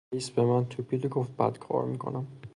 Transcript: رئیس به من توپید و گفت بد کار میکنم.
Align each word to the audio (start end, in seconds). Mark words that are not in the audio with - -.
رئیس 0.13 0.29
به 0.31 0.41
من 0.41 0.65
توپید 0.65 1.05
و 1.05 1.09
گفت 1.09 1.37
بد 1.37 1.57
کار 1.59 1.85
میکنم. 1.85 2.27